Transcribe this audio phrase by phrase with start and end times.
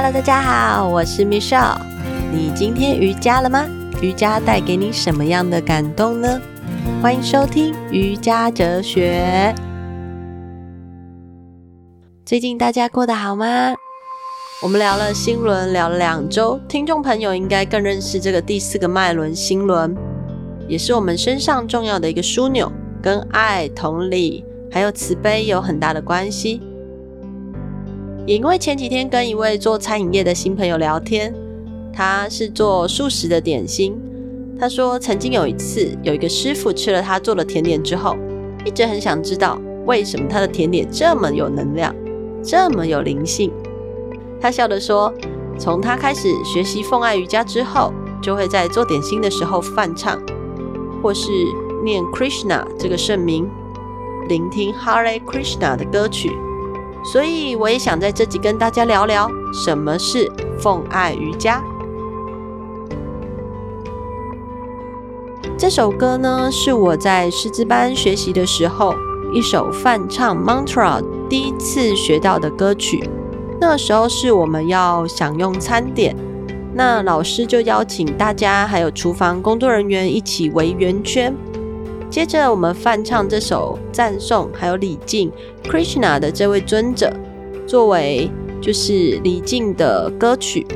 [0.00, 1.76] Hello，大家好，我是 Michelle。
[2.32, 3.66] 你今天瑜伽了吗？
[4.00, 6.40] 瑜伽带给你什么样的感动呢？
[7.02, 9.52] 欢迎收听瑜伽哲学。
[12.24, 13.74] 最近大家过得好吗？
[14.62, 19.96] 我们聊了心轮，聊了两周，听众朋友应该更认识这个第四个脉轮——心轮，
[20.68, 22.70] 也是我们身上重要的一个枢纽，
[23.02, 26.62] 跟爱、同理还有慈悲有很大的关系。
[28.28, 31.34] 也因为前几天跟一位做餐饮业的新朋友聊天，
[31.90, 33.98] 他是做素食的点心。
[34.60, 38.14] 他说，曾经有一次，有一个师傅吃了他做的甜点之后，
[38.66, 41.94] 一直很想知道为什么他的甜点这么有能量，
[42.42, 43.50] 这么有灵性。
[44.38, 45.10] 他笑着说，
[45.58, 50.20] 从他开始学习奉爱瑜伽之后，就会在做点心的时候泛唱，
[51.02, 51.30] 或是
[51.82, 53.48] 念 Krishna 这个圣名，
[54.28, 56.30] 聆听 Hare Krishna 的歌曲。
[57.04, 61.62] 所以我也想在这集跟大家聊聊什么是奉爱瑜伽。
[65.56, 68.94] 这首歌呢，是我在师资班学习的时候
[69.32, 73.08] 一首泛唱 mantra 第一次学到的歌曲。
[73.60, 76.14] 那时候是我们要享用餐点，
[76.74, 81.34] 那老师就邀请大家还有厨房工作人员一起围圆圈。
[82.10, 85.30] 接着，我们翻唱这首赞颂，还有礼敬
[85.62, 87.12] Krishna 的这位尊者，
[87.66, 88.30] 作为
[88.62, 90.66] 就是礼敬的歌曲。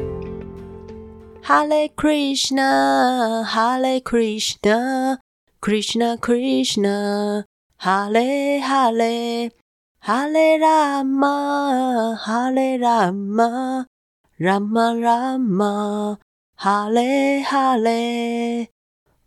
[1.43, 16.21] Hare Krishna，Hare Krishna，Krishna Krishna，Hare Hare，Hare Rama，Hare Rama，Rama Rama，Hare
[17.43, 18.69] Hare，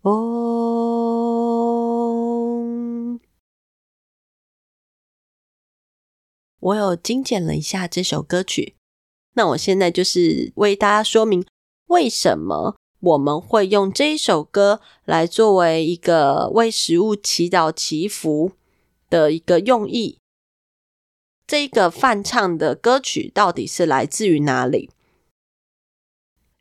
[0.03, 0.54] 哦。
[6.65, 8.75] 我有精简了一下这首歌曲，
[9.33, 11.45] 那我现在就是为大家说明
[11.87, 18.53] 为什么我们会用这一首歌来作为一个为食物祈祷祈福
[19.11, 20.17] 的一个用意。
[21.45, 24.89] 这个梵唱的歌曲到底是来自于哪里？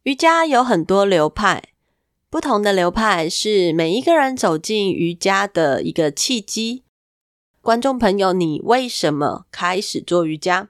[0.03, 1.71] 瑜伽有很多流派，
[2.29, 6.84] 不同的流派是每一个人走进瑜伽的一个契机。
[7.65, 10.69] 观众朋友，你为什么开始做瑜伽？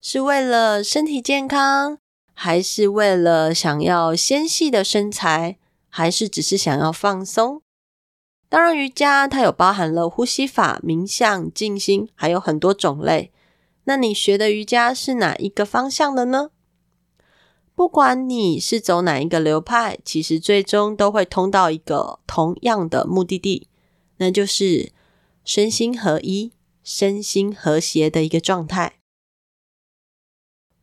[0.00, 1.98] 是为了身体健康，
[2.34, 5.58] 还是为了想要纤细的身材，
[5.88, 7.62] 还是只是想要放松？
[8.48, 13.30] 当然，瑜伽它有包含了呼吸法、冥想、静心，还有很多种类。
[13.84, 16.50] 那你学的瑜伽是哪一个方向的呢？
[17.76, 23.68] 不管你是走哪一个流派，其实最终都会通到一个同样的目的地，
[24.16, 24.90] 那就是。
[25.44, 28.94] 身心合一、身心和谐的一个状态。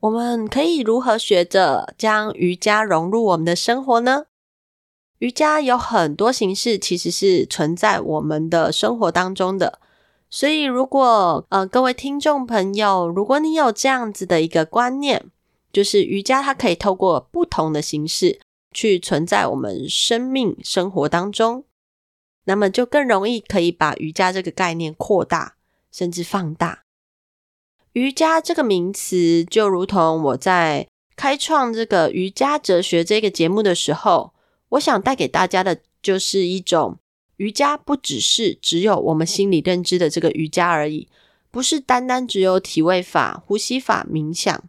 [0.01, 4.25] 我们可以如何学着将瑜伽融入我们的生活呢？
[5.17, 9.79] 瑜伽有很多形式，其实是存在我们的生活当中的。
[10.29, 15.25] 所以，如果呃各位听众朋友，如果你有这样子的一个观念，
[15.73, 18.39] 就是瑜伽它可以透过不同的形式
[18.71, 21.65] 去存在我们生命生活当中。
[22.49, 25.53] 那么就更容易可以把瑜伽这个概念扩大，
[25.91, 26.83] 甚至放大。
[27.93, 34.33] 瑜伽这个名词，就如同我在开创这个瑜伽哲学这个节目的时候，
[34.69, 36.97] 我想带给大家的就是一种
[37.37, 41.07] 瑜伽，不只是只有我们心里认知的这个瑜伽而已，
[41.51, 44.63] 不是单单只有体位法、呼吸法、冥想。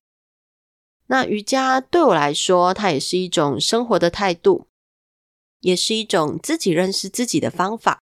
[1.07, 4.67] 那瑜伽对我来说，它也是一种生活的态度。
[5.61, 8.01] 也是一种自己认识自己的方法，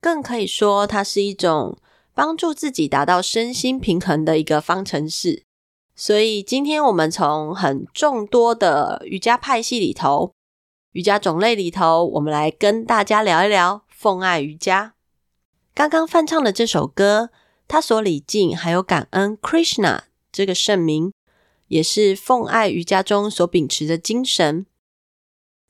[0.00, 1.78] 更可以说它是一种
[2.14, 5.44] 帮助自己达到身心平衡的一个方程式。
[5.94, 10.32] 所以，今天我们从很众多的瑜伽派系里头、
[10.92, 14.94] 瑜伽种类里头，我们来跟大家聊一聊奉爱瑜伽。
[15.74, 17.30] 刚刚翻唱的这首歌，
[17.68, 20.00] 它所礼敬还有感恩 Krishna
[20.32, 21.12] 这个圣名，
[21.68, 24.66] 也是奉爱瑜伽中所秉持的精神。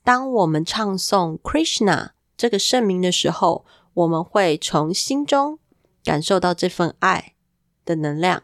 [0.03, 5.59] 当我们唱诵 Krishna 这个圣名的时候，我们会从心中
[6.03, 7.35] 感受到这份爱
[7.85, 8.43] 的能量。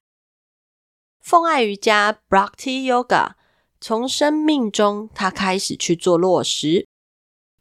[1.20, 3.34] 奉爱瑜伽 Bhakti Yoga
[3.82, 6.88] 从生命中它开始去做落实，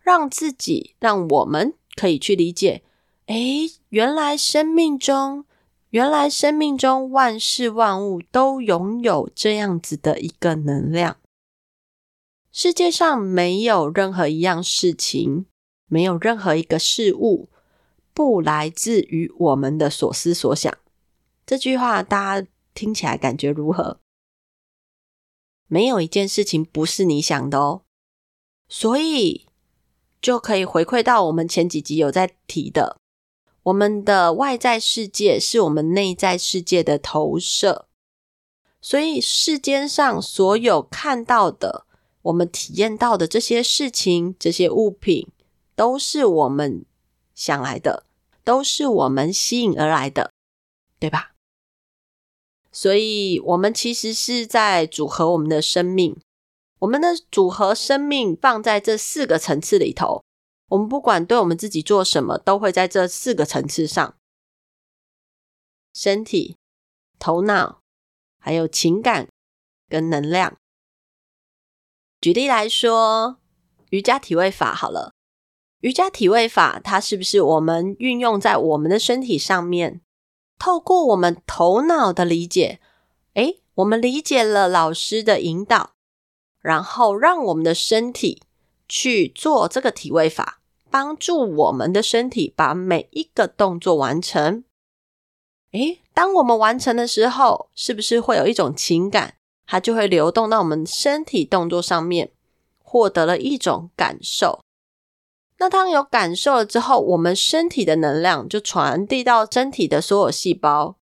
[0.00, 2.84] 让自己让我们可以去理解：
[3.26, 5.44] 诶，原来生命中，
[5.90, 11.16] 原来生命中万事万物都拥有这样子的一个能量。
[12.50, 15.46] 世界上没有任何一样事情，
[15.86, 17.50] 没有任何一个事物
[18.12, 20.76] 不来自于我们的所思所想。
[21.46, 24.00] 这句话大家听起来感觉如何？
[25.66, 27.82] 没有一件事情不是你想的哦。
[28.68, 29.46] 所以
[30.20, 32.98] 就可以回馈到我们前几集有在提的，
[33.64, 37.86] 我们的外在世界是我们内在世界的投射。
[38.80, 41.86] 所以世间上所有看到的，
[42.22, 45.28] 我们体验到的这些事情、这些物品，
[45.74, 46.84] 都是我们
[47.34, 48.04] 想来的，
[48.44, 50.32] 都是我们吸引而来的，
[50.98, 51.32] 对吧？
[52.70, 56.16] 所以，我们其实是在组合我们的生命。
[56.80, 60.22] 我们的组合生命放在这四个层次里头，
[60.68, 64.16] 我们不管对我们自己做什么，都会在这四个层次上：
[65.92, 66.56] 身体、
[67.18, 67.80] 头脑。
[68.40, 69.28] 还有情感
[69.88, 70.56] 跟能量。
[72.20, 73.36] 举例来说，
[73.90, 75.12] 瑜伽体位法好了，
[75.82, 80.00] 瑜伽体位法它是不是我们运用在我们的身体上面？
[80.58, 82.80] 透过我们头脑的理解，
[83.34, 85.92] 诶，我们理解了老师的引导，
[86.60, 88.42] 然后让我们的身体
[88.88, 90.60] 去做这个体位法，
[90.90, 94.64] 帮助我们的身体把每一个动作完成。
[95.70, 99.36] 诶，当我们完成的时候，是不是会有一种情感？
[99.70, 102.32] 它就会流动到我们身体动作上面，
[102.82, 104.64] 获得了一种感受。
[105.58, 110.96] 那当有感受了之后，我们身体的能量就传递到身体的所有细胞。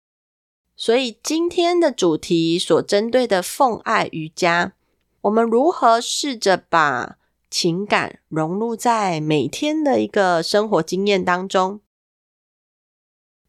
[0.75, 4.73] 所以今天的主题所针对的奉爱瑜伽，
[5.21, 7.17] 我们如何试着把
[7.49, 11.81] 情感融入在每天的一个生活经验当中？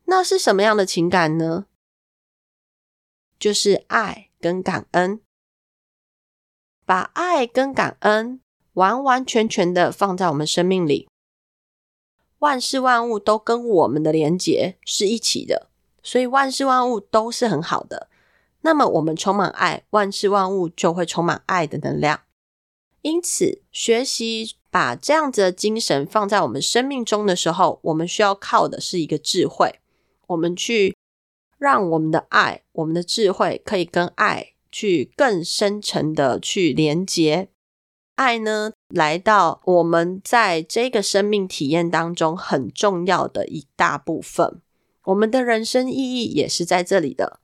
[0.06, 1.66] 那是什么样的情感呢？
[3.40, 5.20] 就是爱跟感恩，
[6.86, 8.40] 把爱跟感恩
[8.76, 11.10] 完完全全的放在我们生命里。
[12.40, 15.68] 万事万物都跟我们的连结是一起的，
[16.02, 18.08] 所以万事万物都是很好的。
[18.62, 22.22] 那么我们充满爱，万事万物就会充满爱的能量。
[23.02, 29.82] 因此，学习把这样子的精神放在我们生命中的时候，我们需要靠的是一个智慧。
[30.28, 30.96] 我们去
[31.58, 37.50] 让我们的爱、我们的智慧，可以跟爱去更深层的去连接。
[38.16, 44.62] 爱呢，来到我们在这个生命体验当中很重要的一大部分。
[45.06, 47.40] 我们的人生意义也是在这里的。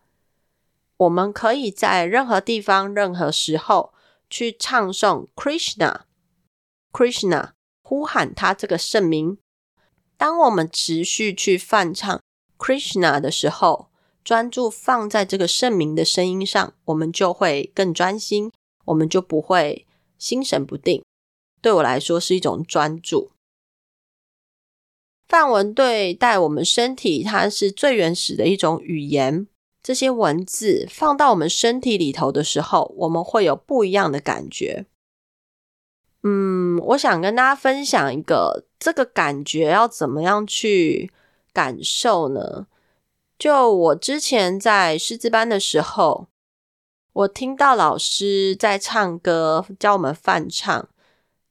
[0.97, 3.93] 我们可以在任何地方、任何时候
[4.29, 7.51] 去唱诵 Krishna，Krishna，
[7.81, 9.37] 呼喊他这个圣名。
[10.17, 12.21] 当我们持续去泛唱。
[12.55, 13.89] Krishna 的时候，
[14.23, 18.51] 专注放在这个圣名的声音上，我们就会更专心，
[18.85, 19.85] 我们就不会
[20.17, 21.03] 心神不定。
[21.61, 23.31] 对我来说是一种专注。
[25.27, 29.47] 梵文对待我们身体，它是最原始的一种语言。
[29.81, 34.85] 这些文字放到我们身体里头的时候，我们会有不一样的感觉。
[36.23, 41.11] 嗯，我想跟大家分享一个这个感觉要怎么样去。
[41.55, 42.65] 感受呢？
[43.43, 46.27] 就我之前在师资班的时候，
[47.11, 50.87] 我听到老师在唱歌，教我们梵唱。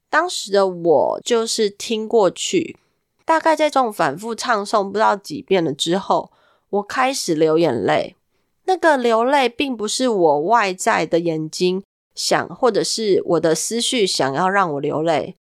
[0.08, 2.78] 当时的我就是听过去，
[3.26, 6.32] 大概在这种反复唱诵不知道几遍了之后，
[6.70, 8.16] 我开始流眼泪。
[8.64, 11.84] 那个流泪并不是我外在的眼睛
[12.14, 15.36] 想，或者是我的思绪想要让我流泪，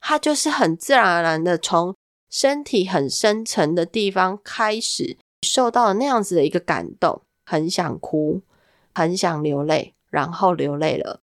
[0.00, 1.94] 它就是很自然而然的从。
[2.30, 8.42] 身体很深层的地方开始受到了那样子的一个感动，很想哭，
[8.94, 11.20] 很想流泪，然后流泪了，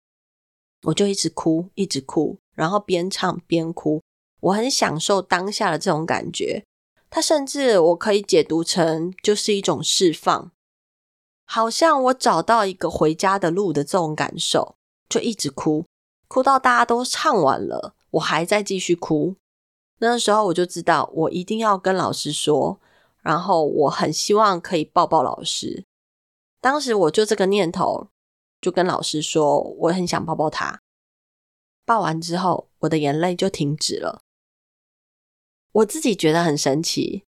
[0.83, 4.03] 我就一直哭，一直哭，然后边唱边哭。
[4.41, 6.65] 我很享受当下的这种感觉，
[7.09, 10.51] 它甚至我可以解读成就是一种释放，
[11.47, 14.75] 好像我找到一个回家的路的这种感受，
[15.09, 15.87] 就一直哭，
[16.27, 19.37] 哭到大家都唱完了，我还在继续哭。
[19.99, 22.81] 那时候我就知道，我一定要跟老师说，
[23.23, 25.87] 然后我很希望可以抱抱老师。
[26.61, 28.09] 当时我就这个念头，
[28.61, 30.81] 就跟老师说，我很想抱抱他。
[31.85, 34.23] 抱完之后，我的眼泪就停止了。
[35.73, 37.25] 我自己觉得很神奇，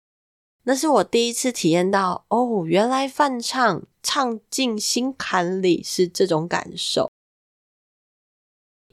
[0.64, 7.12] 那是我第一次体验到，哦，原来梵唱唱进心坎里是这种感受。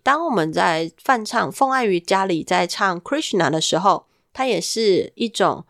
[0.02, 5.66] 当我们在梵唱奉爱瑜家里在唱 Krishna 的时候，它也是一种，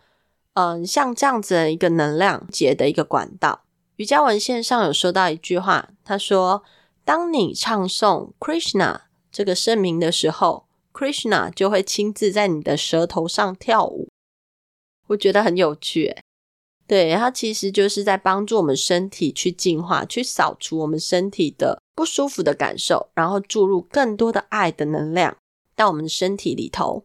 [0.58, 3.62] 嗯，像这样子的一个能量结的一个管道。
[3.94, 6.64] 瑜伽文献上有说到一句话，他说
[7.06, 14.08] ：“当你唱诵 Krishna 这个圣名的时候，Krishna 就会亲自在你的舌头上跳舞。”
[15.06, 16.16] 我觉得很有趣，
[16.88, 25.36] 对，它其实就是在帮助我们身体去净化，去扫除我们身体的不舒服的感受，然后注入更多的爱的能量
[25.76, 27.04] 到我们的身体里头。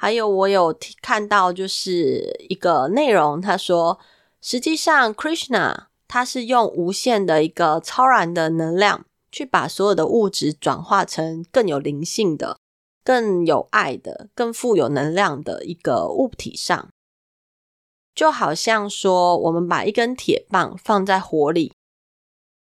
[0.00, 3.98] 还有，我有看到就是一个内容，他说，
[4.40, 12.60] 实际上 Krishna 他是用无限的一个超然的能量，去把所有的物质转化成更有灵性的、
[13.02, 16.88] 更有爱的、更富有能量的一个物体上。
[18.14, 21.72] 就好像说，我们把一根铁棒放在火里，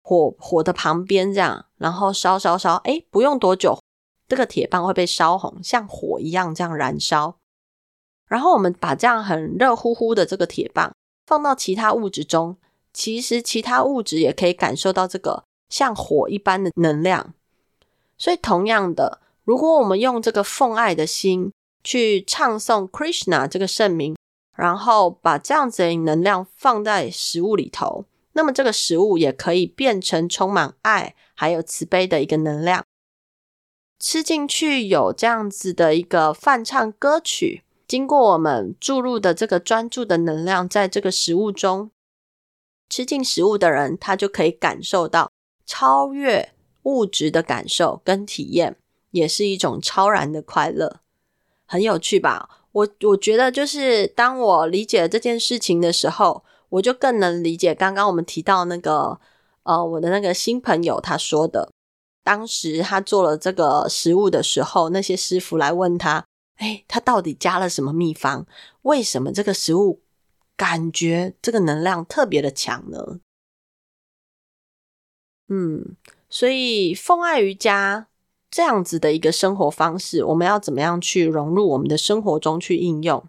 [0.03, 3.79] 火火的旁边这样，然后烧烧烧，诶，不用多久，
[4.29, 7.37] 这个铁棒会被烧红，像火一样这样燃烧。
[8.27, 10.93] 然后我们把这样很热乎乎的这个铁棒
[11.27, 12.57] 放到其他物质中，
[12.93, 17.35] 其实其他物质也可以感受到这个像火一般的能量。
[18.19, 21.53] 所以同样的，如果我们用这个奉爱的心
[21.85, 24.17] 去唱诵 Krishna 这个圣名。
[24.57, 32.83] 然后把这样子的能量放在食物里头，那么这个食物也可以变成充满爱还有慈悲的一个能量。
[33.99, 41.91] 吃进去有这样子的一个梵唱歌曲，经过我们注入的这个专注的能量，在这个食物中，
[42.89, 45.31] 吃进食物的人，他就可以感受到
[45.65, 48.77] 超越物质的感受跟体验，
[49.11, 51.01] 也是一种超然的快乐，
[51.65, 52.49] 很有趣吧？
[52.73, 59.19] 我我觉得，就是当我理解了这件事情的时候，我就更能理解刚刚我们提到那个
[59.63, 61.73] 呃，我的那个新朋友他说的，
[62.27, 68.45] 当时他做了这个食物的时候，那些师傅来问他，哎，他到底加了什么秘方？
[68.83, 70.01] 为什么这个食物
[70.57, 73.21] 感觉这个能量特别的强呢？
[75.47, 75.95] 嗯，
[76.29, 78.09] 所以奉爱瑜伽。
[78.49, 83.23] 这样子的一个生活方式，我们要怎么样去融入我们的生活中去应用？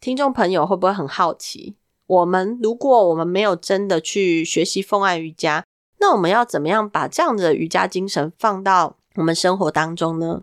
[0.00, 1.74] 听众朋友会不会很好奇？
[2.06, 5.64] 我们如果我们没有真的去学习奉爱瑜伽，
[6.02, 10.42] 那我们要怎么样把这样的瑜伽精神放到我们生活当中呢？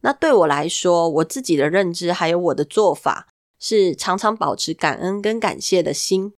[0.00, 3.28] 那对我来说，我自己的认知还有我的做法，
[3.60, 6.34] 是常常保持感恩跟感谢的心，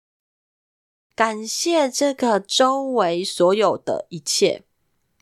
[1.16, 4.64] 感谢这个周围所有的一切。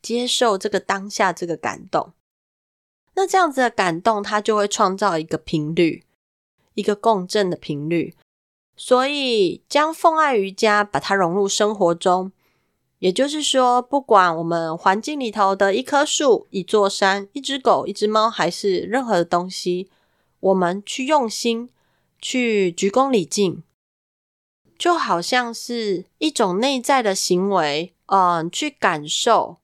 [0.02, 2.12] 接受这个当下这个感动，
[3.14, 6.02] 那这样子的感动，它就会创造一个频率，
[6.75, 8.17] 一个共振的频率。
[8.75, 12.33] 所以，将奉爱瑜伽把它融入生活中，
[13.02, 19.90] 也就是说，不管我们环境里头的一棵树、一座山、一只狗、一只猫，还是任何的东西，
[20.38, 21.68] 我们去用心
[22.21, 23.64] 去鞠躬礼敬，
[24.78, 29.56] 就好像是一种内在的行为，嗯，去感受。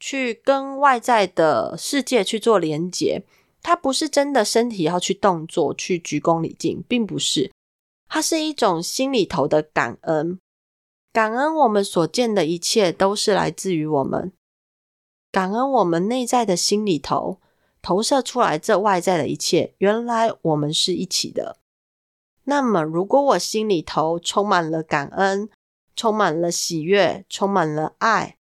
[0.00, 3.22] 去跟外在的世界去做连接，
[3.62, 7.52] 它不是真的身体要去动作去鞠躬礼敬，并不是，
[8.08, 10.38] 它是一种心里头的感恩，
[11.16, 14.34] 感恩我们所见的一切都是来自于我们，
[15.32, 17.40] 感恩我们内在的心里头
[17.80, 21.56] 投射出来这外在的一切，原来我们是一起的。
[22.44, 25.48] 那么，如果我心里头充满了感恩，
[25.94, 28.36] 充满了喜悦，充满了爱。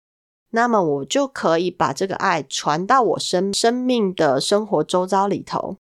[0.53, 5.77] 那么我就可以把这个爱传到我生生命的生活周遭里头。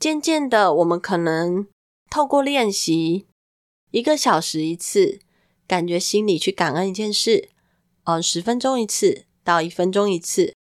[0.00, 1.68] 渐渐的，我们可能
[2.10, 3.28] 透过练习
[3.94, 5.20] 一个小时一次，
[5.68, 7.50] 感觉心里去感恩一件事，
[8.02, 10.52] 呃，十分钟一次到一分钟一次，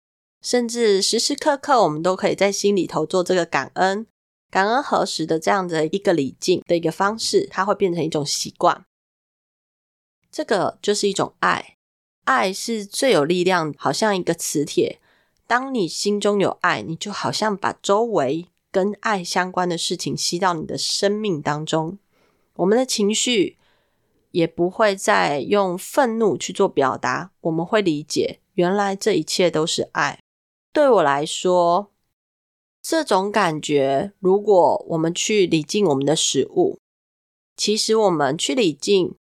[0.44, 4.06] 甚至时时刻刻，我们都可以在心里头做这个感恩、
[4.52, 8.86] 感恩何时的这样的一个礼敬的一个方式，它会变成一种习惯。
[10.32, 11.78] 这个就是一种爱。
[12.26, 15.00] 爱是最有力量，好像一个磁铁。
[15.48, 21.98] 当你心中有爱，你就好像把周围跟爱相关的事情吸到你的生命当中。
[22.56, 23.58] 我们的情绪
[24.32, 30.20] 也不会再用愤怒去做表达，我们会理解，原来这一切都是爱。
[30.72, 31.92] 对我来说，
[32.82, 36.80] 这种感觉，如果我们去理敬我们的食物，
[37.56, 39.16] 其实我们去理敬。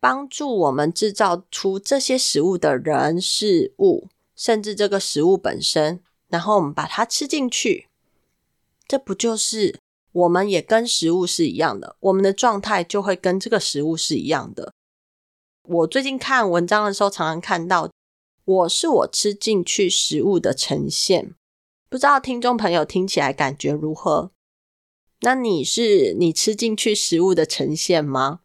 [0.00, 4.06] 帮助我们制造出这些食物的人事物，
[4.36, 7.88] 甚至这个食物本身，然后我们把它吃进去，
[8.86, 9.80] 这不就是
[10.18, 11.96] 我们也跟食物是一样的？
[12.00, 14.72] 我们的状态就会跟这个食物是一样的。
[15.62, 17.88] 我最近看文章的时候，常常看到
[18.44, 21.34] 我是我吃进去食物的呈现，
[21.88, 24.32] 不知道听众朋友听起来感觉如何？
[25.20, 28.40] 那你是你吃进去食物的呈现吗？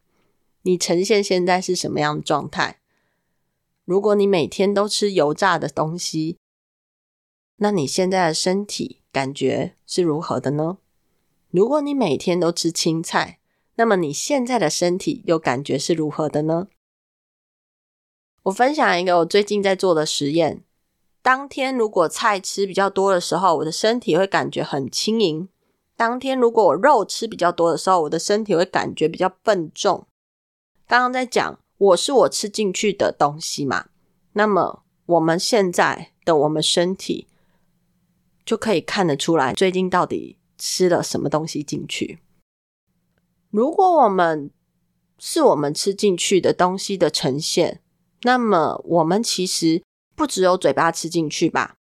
[0.62, 2.80] 你呈现现在是什么样的状态？
[3.86, 6.38] 如果你每天都吃油炸的东西，
[7.58, 10.78] 那你现在的身体感觉是如何的呢？
[11.54, 13.38] 如果你每天都吃青菜，
[13.76, 16.66] 那么你现在的身体又感觉是如何的呢？
[18.42, 20.64] 我分享一个我最近在做的实验。
[21.22, 25.48] 当天如果菜吃比较多的时候，我的身体会感觉很轻盈；
[25.96, 30.08] 当天如果我肉吃比较多的时候，我的身体会感觉比较笨重。
[30.88, 33.90] 刚刚在讲我是我吃进去的东西嘛，
[34.32, 37.28] 那么我们现在的我们身体
[38.44, 42.20] 就可以看得出来，最近到底吃了什么东西进去。
[43.52, 44.50] 如果我们
[45.20, 47.82] 是我们吃进去的东西的呈现，
[48.22, 49.84] 那么我们其实。
[50.16, 51.74] 不只有嘴巴吃进去吧，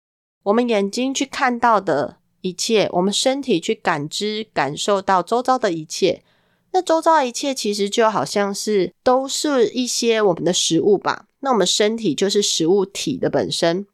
[0.44, 6.22] 我们眼睛去看到的一切，我们身体去感知、感受到周遭的一切，
[6.70, 11.26] 那周遭一切其实就好像是都是一些我们的食物吧。
[11.40, 13.84] 那我们身体就是食物体的本身，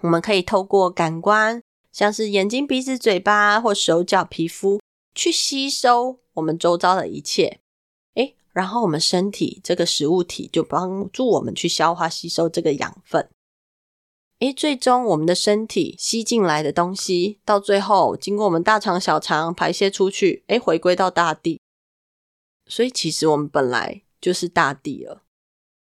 [0.00, 1.62] 我们可以透过感官，
[1.92, 4.80] 像是眼睛、鼻子、嘴巴或手脚、皮肤，
[5.14, 7.60] 去吸收我们周遭的一切。
[8.14, 13.28] 诶，然后我们身体这个食物体就帮助我们去消化、吸收这个养分。
[14.38, 21.60] 诶，最终我们的身体吸进来的东西，到最后经过我们大肠、小肠排泄出去，诶，回归到大地。
[22.66, 25.24] 所以其实我们本来就是大地了，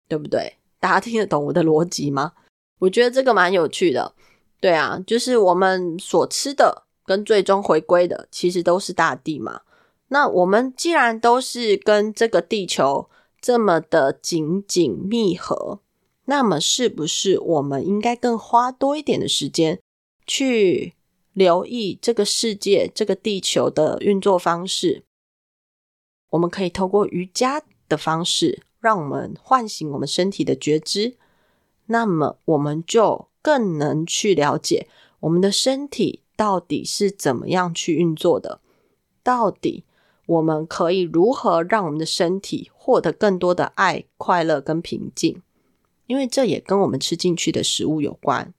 [0.08, 0.58] 对不对？
[0.78, 2.32] 大家听得懂我的逻辑吗？
[2.80, 4.14] 我觉得这个蛮有趣的。
[4.64, 9.60] 对啊，就是我们所吃的跟最终回归的，其实都是大地嘛。
[10.08, 13.10] 那我们既然都是跟这个地球
[13.42, 15.80] 这么的紧紧密合。
[16.24, 19.78] 那么，是不是我们应该更花多一点的时间
[20.26, 20.94] 去
[21.34, 25.04] 留意这个世界、这个地球的运作方式？
[26.30, 31.18] 我们可以透过瑜伽的方式，让我们唤醒我们身体的觉知。
[31.84, 34.88] 那么，我们就更能去了解
[35.20, 38.60] 我们的身体到底是怎么样去运作的。
[39.22, 39.84] 到底
[40.24, 45.42] 我们可以如何让我们的身体获得更多的爱、快乐跟平静？
[46.06, 48.54] 因为这也跟我们吃进去的食物有关。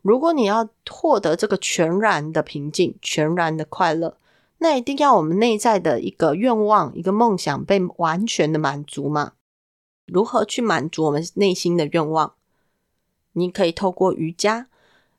[0.00, 4.16] 如果你要获得这个全然的平静、全然的快乐，
[4.58, 9.32] 那一定要我们内在的一个愿望、一个梦想被完全的满足嘛。
[10.06, 12.34] 如何去满足我们内心的愿望？
[13.34, 14.68] 你可以透过瑜伽。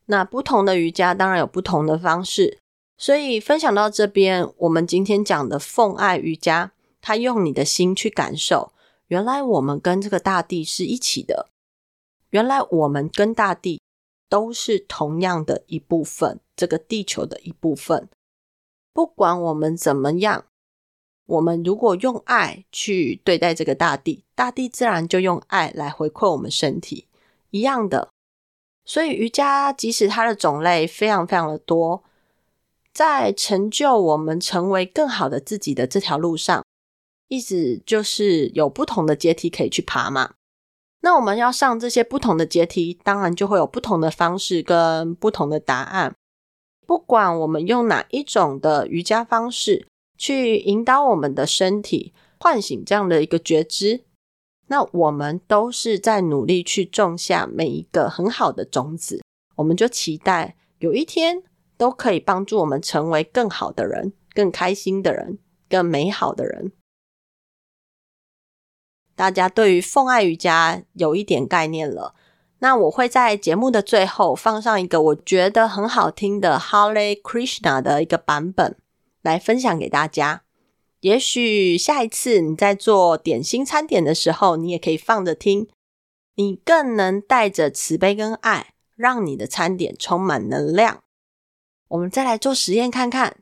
[0.08, 2.60] 那不同的瑜伽当然有不同的方式。
[2.98, 8.72] 所以分享到这边，我们今天讲的奉爱瑜伽，它用你的心去感受。
[9.08, 11.50] 原来我们跟这个大地是一起的，
[12.30, 13.82] 原来我们跟大地
[14.30, 18.10] 都是同样的一部分，这个地球的一部分。
[18.94, 20.46] 不管我们怎么样，
[21.26, 27.08] 我们如果用爱去对待这个大地，大地自然就用爱来回馈我们身体，
[27.56, 28.10] 一样的。
[28.84, 32.04] 所以瑜伽即使它的种类非常非常的多，
[32.94, 36.64] 在成就我们成为更好的自己的这条路上。
[37.28, 40.34] 意思就是有不同的阶梯可以去爬嘛。
[41.02, 46.16] 那我们要上这些不同的阶梯，当然就会有不同的方式跟不同的答案。
[46.86, 49.88] 不管我们用哪一种的瑜伽方式
[50.18, 54.04] 去引导我们的身体，唤醒这样的一个觉知，
[54.68, 59.22] 那我们都是在努力去种下每一个很好的种子。
[59.56, 61.44] 我们就期待有一天
[61.78, 65.38] 都可以帮助我们成为更好的人、更开心的人、
[65.70, 66.72] 更美好的人。
[69.16, 72.16] 大家对于奉爱瑜伽有一点概念了，
[72.60, 78.78] 那我会在节目的最后放上一个我觉得很好听的 Hare Krishna 的一个版本
[79.22, 80.45] 来分享给大家。
[81.06, 85.68] 也许下一次你在做点心餐点的时候，你也可以放着听，
[86.34, 91.04] 你更能带着慈悲跟爱，让你的餐点充满能量。
[91.90, 93.38] 我们再来做实验看看，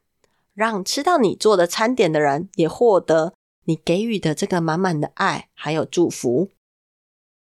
[0.54, 3.34] 让吃到你做的餐点的人也获得。
[3.64, 6.50] 你给予的这个满满的爱，还有祝福，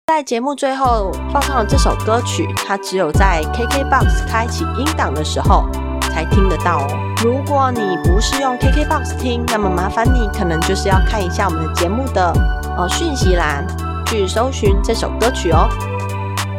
[0.07, 5.63] 在节目最后放上了这首歌曲，它只有在 KKBOX 开启音档的时候
[6.01, 7.08] 才听得到哦。
[7.21, 12.33] 如果你不是用 KKBOX 听，那么麻烦你可能就是要看一下我们的节目的
[12.77, 13.65] 呃讯息栏，
[14.05, 15.67] 去搜寻这首歌曲哦。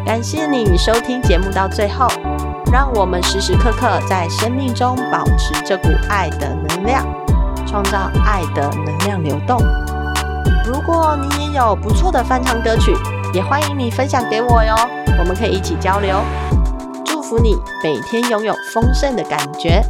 [0.04, 2.06] 感谢你收听节目到最后，
[2.70, 7.06] 让我们时时刻刻在生命中保持这股爱的能量。
[7.66, 9.56] 创造爱的能量流动。
[10.66, 12.92] 如果你也有不错的翻唱歌曲，
[13.32, 14.74] 也欢迎你分享给我哟，
[15.20, 16.20] 我们可以一起交流。
[17.04, 19.80] 祝福你每天拥有丰盛的感觉。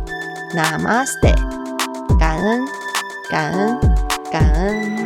[0.53, 1.33] Namaste，
[2.19, 2.65] 感恩，
[3.29, 3.79] 感恩，
[4.31, 4.98] 感恩。